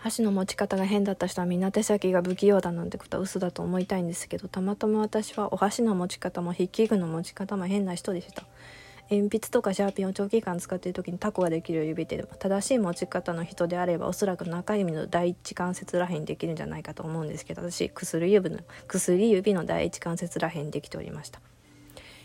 [0.00, 8.44] 箸の持ち方が変だった人はみんな手先が不器用だなんてことは嘘だと思いたいんですけどたまたま私はお箸の持ち方も筆記具の持ち方も変な人でした。
[9.10, 21.40] 鉛筆とかシャーペンを長期間使っている時にタコができる指で正しい持ち方の人であればおそらく中指の第一関節らへんできるんじゃないかと思うんですけど私薬指の薬指の第一関節らへんできておりました。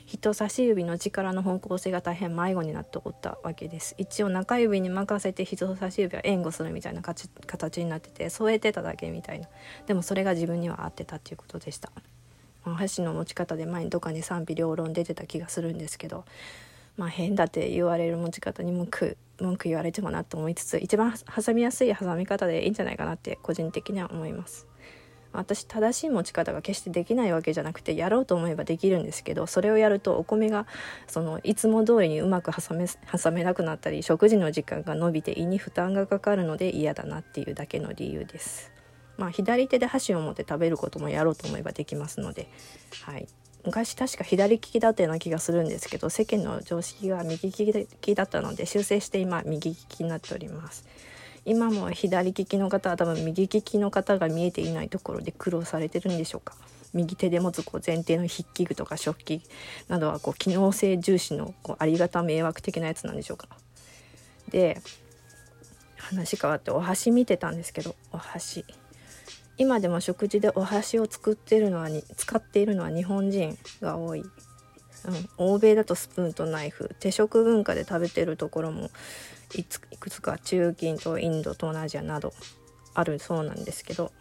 [0.06, 3.96] 人差し指の力の方向性が大変迷子になっておったわけです。
[3.98, 9.48] 一応中指に任せて人差し指は援護するみたいな形になってて添えてただけみたいな。
[9.88, 11.92] でもそれが自分には合ってたっていうことでした。
[12.64, 16.26] 箸の持ち方で前にどっかに賛否両論出てた気がするんですけど。
[16.98, 24.66] まあ変だって言われる持ち方に文句文句言われてもなと思いつつ一番挟みやすい挟み方でいいんじゃないかなって個人的には思います。
[25.36, 30.66] 私正しい持ち方が決してできないわけじゃなくてやろうと思えばできるんですけどそれをやるとお米が
[31.08, 38.72] そのいつも通りにうまく挟め挟めなくなったり食事の時間が伸びて胃に負担がかかるので嫌だなっていうだけの理由です。
[39.18, 42.50] まあ、左手で箸を持って食べることもやろうと思えばできますので、
[43.06, 43.28] はい、
[43.66, 50.86] 昔確か左利きだったような気がするんですけど世間の常識が右利きだったので修正して今右利きになっております
[51.46, 56.56] 今も左利きの方は多分右利きの方が見えていないところで苦労されてるんでしょうか。
[56.94, 59.42] 右手で持つこう前提の筆記具とか食器
[59.90, 63.48] などはこう機能性重視のこうありがた迷惑的なやつなんでしょうか。
[64.50, 64.82] で
[65.98, 68.66] 話変わってお箸見てたんですけどお箸。
[69.58, 74.30] 今でも食事でお箸を作ってるのはに使っているのは日本人が多い、うん、
[75.38, 76.96] 欧米だとスプーンとナイフ。
[77.00, 78.90] 手食文化で食べてるところも
[79.54, 82.34] いついくつか中近東インド東南アジアなど
[82.94, 84.12] あるそうなんですけど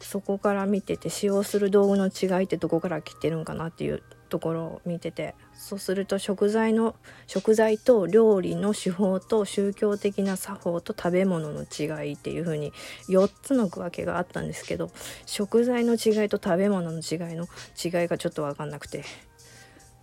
[0.00, 12.72] そこから見てて使用する道具の違いってどこから来てるんかなっていうところを見ててそうすると食材の食材と料理の手法と宗教的な作法と食べ物の違いっていう風に
[13.08, 14.90] 4つの区分けがあったんですけど
[15.26, 19.04] 食材の違いと食べ物の違いの違いがちょっと分かんなくて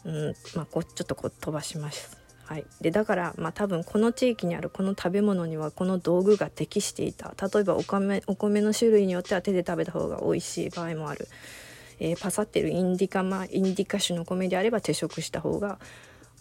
[0.06, 2.27] うんまあこちょっとこう飛ばします。
[2.48, 7.34] はい、でだからまあ多分この地域にあるこの食べ物にはこの道具が適していた。
[7.54, 11.28] 例えばお米お米の種類によっては手で食べた方が美味しい場合もある。
[12.00, 15.78] えー、パサってるインディカまインディカ種の米であれば手食した方が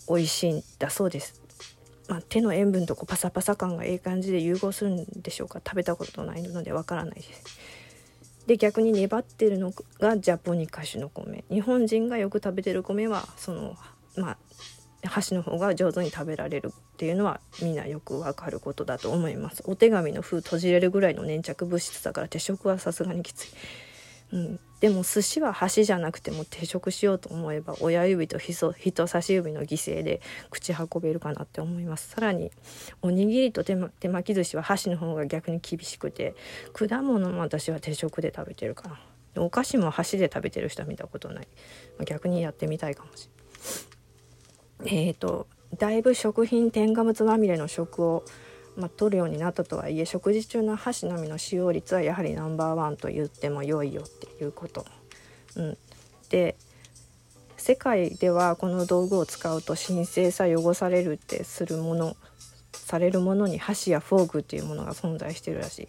[0.08, 1.42] 美味しいんだそうです。
[2.08, 5.60] まあ、手の塩分とこうパサパサ感がええ感じで融合するんでしょうか。
[5.66, 7.42] 食べたことないのでわからないです。
[8.46, 11.42] で逆に粘ってるのがジャポニカ種の米。
[11.50, 13.76] 日本人がよく食べてる米はその
[14.16, 14.38] まあ
[15.04, 19.62] 箸の方が上手に食べられるっていうのはみんなよくわかることだと思います。
[19.66, 23.48] お手紙の封閉じれるぐらいの粘着物質だから手食はさすがにきつい。
[24.32, 28.74] うん、でも寿司は箸じゃなくても定食しようと思えば親指と人
[29.06, 30.20] 差し指の犠牲で
[30.50, 32.08] 口運べるかなって思います。
[32.08, 32.50] さらに
[33.02, 36.34] おにぎりと手,、手巻き寿司は箸の方が逆に厳しくて
[36.72, 38.98] 果物も私は定食で食べてるかな。
[39.38, 41.48] お菓子も箸で食べてる人は見たことない、
[41.98, 43.30] まあ、逆にやってみたいかもしれ
[43.90, 43.95] ない。
[44.84, 45.46] え、ー、と
[45.78, 48.24] だいぶ食品添加物まみれの食を
[48.76, 54.84] まあ、取るようになったとはいえ食事中の箸のみの使用率はやはりナンバーワンと言っても良いよっていうこと。
[55.56, 55.78] うん、
[56.28, 56.56] で
[57.56, 62.16] 世界ではこの道具を使うと神聖さ汚されるってするもの
[62.72, 65.88] されるものに箸やフォークっていうものが存在してるらしい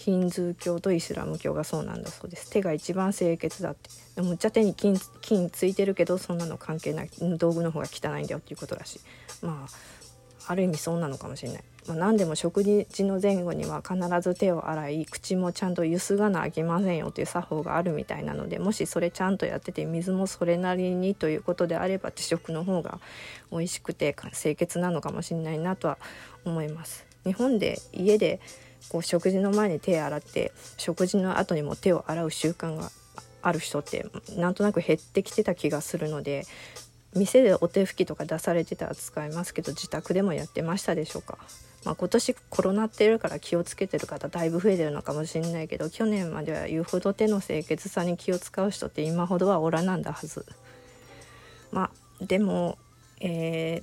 [0.00, 9.00] ヒンズー教とイスラム教がそうなんだそうです手が一番清潔だってむっちゃ手に金金ついてるけどそんなの関係ない道具の方が汚いんだよっていうことらしい。
[9.42, 10.00] まあ
[10.46, 11.64] ある意味そうなのかもしれない。
[11.86, 23.00] まあ、何でも食事の前後には必ず手を洗い口もちゃんとゆすがなあきませんよという作法があるみたいなのでもしそれちゃんとやってて水もそれなりにということであれば手食の方が
[23.52, 25.98] 美味しくて清潔なのかもしれないなとは
[26.44, 27.06] 思います。
[27.24, 28.40] 日本で家で
[28.88, 32.90] こう食事の前に手洗って食事の後にも手を洗う習慣が
[33.42, 36.44] ある人ってなんとなく減ってきてた気がするので
[37.14, 41.38] 店でお手拭きとか出されてたら使いますけど自宅でもやってましたでしょうか？
[41.84, 50.44] まあ、今年コロナってるから気をつけてる方だいぶ増えてるのかもしれないけど去年までは言うほど手の清潔さに気を使う人って今ほどはおらなんだはず。
[51.72, 52.76] まあでも、
[53.20, 53.82] え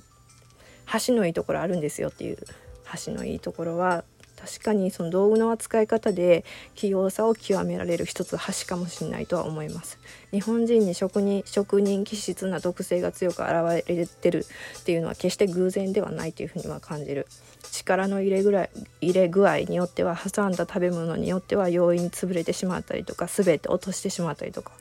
[0.84, 2.38] 箸のいいところあるんですよっていう
[2.84, 4.04] 箸のいいところは
[4.40, 6.44] 確かにその道具の扱い方で
[6.74, 9.98] 器用さを極められる一つ箸かもしれないとは思います。
[10.30, 14.46] 日本人に職人職人気質な特性が強く現れてる
[14.78, 17.26] っていうのは決して偶然ではないというふうには感じる。
[17.72, 18.70] 力の入れぐらい
[19.00, 24.72] 入れ具合によっては挟んだ食べ物によっては容易に潰れてしまったりとか全て落としてしまったりとか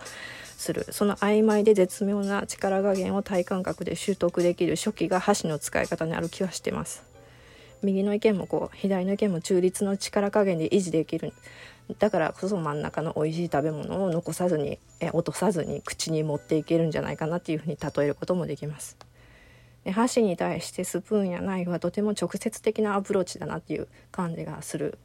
[0.57, 0.86] する。
[0.92, 7.17] その曖昧で絶妙な力加減を体感覚で習得できる初期が箸の使い方にある気はしてます。
[7.83, 11.33] 右の意見もこう左の意見も中立の力加減で維持できる。
[12.00, 18.97] だからこそ真ん中の美味しい食べ物を残さずにえ落とさずに口に持っていけるんじゃないかなっていうふうに例えることもできます。
[19.85, 24.97] で箸に対してスプーンやナイフはとても直接的なアプローチだなっていう感じがする。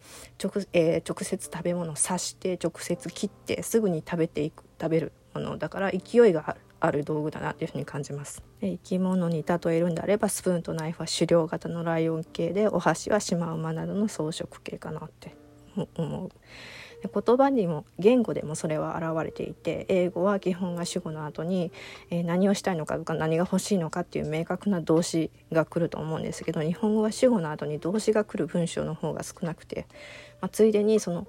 [0.42, 6.60] 直,、えー、直接食べ物を刺して直接切ってすぐに食べていく食べるものだから勢いがある。
[6.84, 8.43] ある道具だなというふうに感じます。
[8.61, 15.34] 生き物に例えるんであればスプーンとナイフは狩猟型のライオン系でお箸はシマウマなどの草食系かなって
[15.94, 16.31] 思う。
[17.08, 21.73] 言葉にも言語でもそれは現れていて英語は基本が主語の後に、
[22.11, 29.87] えー、何をしたいのかとか何が欲しいのかっていう明確な動詞が来ると思うんですけど日本語は主語の後に動詞が来る文章の方が少なくて、
[30.40, 31.26] まあ、ついでにその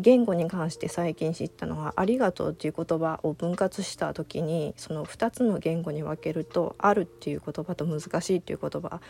[0.00, 9.00] 言語に関して最近知ったのは「ありがとう」っていう言葉を分割した時にその2つの言語に分けると「ある」っていう言葉と「難しい」っていう言葉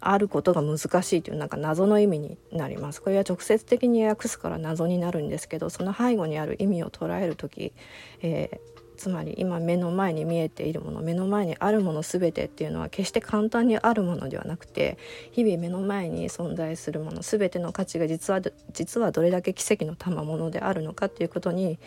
[0.00, 3.00] あることが難しいというなんか謎の意味になります。
[3.02, 7.72] これは直接的に訳すから謎になるんですけどその背後にある意味を捉える時、
[8.20, 14.98] えー、つまり今目の前に見えているもの目の前にあるもの全てっていうのは決して簡単にあるものではなくて
[15.32, 18.40] 日々目の前に存在するもの全ての価値が実は
[18.72, 21.78] 実はどれだけ奇跡の賜物であるのかっていうことに、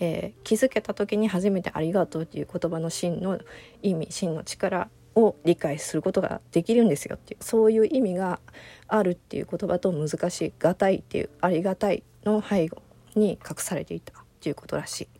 [0.00, 3.38] えー、気づけた時に初めて「ありがとう」っていう言葉の真の
[3.82, 8.40] 意味真の力を理解することができるんですよっていうそういう意味が
[8.86, 12.82] あるっていう言葉と難しい「がたい」っていう「ありがたい」の背後
[13.14, 15.17] に隠されていたっていうことらしい。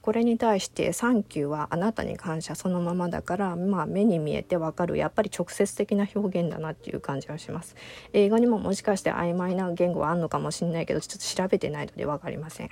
[0.00, 4.96] これに対して「サンキューはあなたに感謝そのままだから、まあ、目に見えてわかる。
[4.96, 7.76] やっぱり直接的な表現だなっていう感じがします。
[8.12, 12.70] 英語にももしかして曖昧な言語はあるのかもしれないけどちょっと調べてないので分かりません。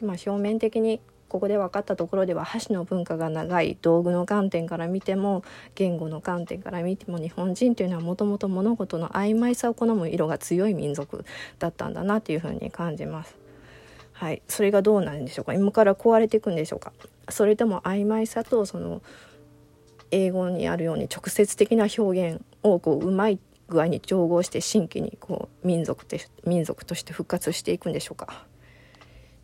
[0.00, 5.42] 今表面的にここで分かったところでは箸の文化が長い道具の観点から見ても
[5.74, 11.24] 言語の観点から見ても日本人というのはもともと物事の曖昧さを好む色が強い民族
[11.58, 13.43] だったんだなというふうに感じます。
[14.14, 15.54] はい、それがどうなんでしょうか？
[15.54, 16.92] 今から壊れていくんでしょうか？
[17.28, 19.02] それとも曖昧さとその
[20.10, 23.38] 英語にあるように直接的な表現をこううまい
[23.68, 28.44] 具合に調合して新規にこう民族て民族として復活していくんでしょうか？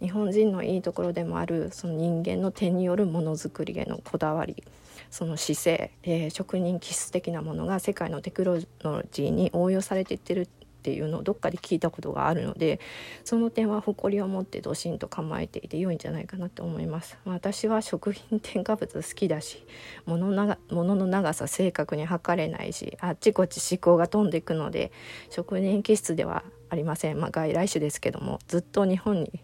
[0.00, 4.62] 日本人のいいところでもあるその人間の手によるものづくりへのこだわり
[5.10, 10.48] その姿勢、えー、職人気質的なものが世界のテクノロジーに応用されていってる
[10.80, 12.80] っていうのをどっかで聞いたことがあるので
[13.22, 19.64] その点は誇りを持ってドシンと構えていて良いんじゃないかなと思います私は食品添加物好きだし
[20.06, 24.90] 物のの長さ正確に測れないしあっちこっち思考が飛んでいくので
[25.28, 29.40] 職人気質ではありません、まあ、外来種ですけどもずっと日本に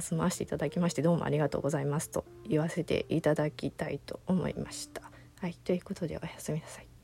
[0.00, 5.02] 住まわせていただきましてどうもありがとうございますと言わせていただきたいと思いました。
[5.40, 6.95] はい、ということでおやすみなさい。